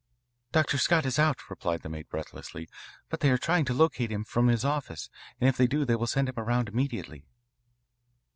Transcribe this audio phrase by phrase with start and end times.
[0.51, 0.79] "Dr.
[0.79, 2.67] Scott is out," reported the maid breathlessly,
[3.07, 5.95] "but they are trying to locate him from his office, and if they do they
[5.95, 7.27] will send him around immediately."